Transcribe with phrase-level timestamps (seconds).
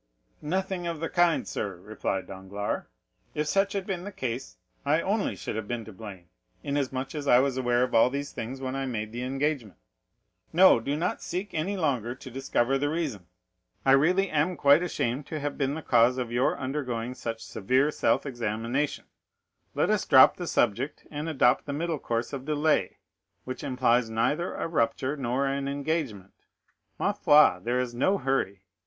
[0.41, 2.85] "Nothing of the kind, sir," replied Danglars:
[3.35, 6.25] "if such had been the case, I only should have been to blame,
[6.63, 9.77] inasmuch as I was aware of all these things when I made the engagement.
[10.51, 13.27] No, do not seek any longer to discover the reason.
[13.85, 17.91] I really am quite ashamed to have been the cause of your undergoing such severe
[17.91, 19.05] self examination;
[19.75, 22.97] let us drop the subject, and adopt the middle course of delay,
[23.43, 26.33] which implies neither a rupture nor an engagement.
[26.97, 28.63] Ma foi, there is no hurry.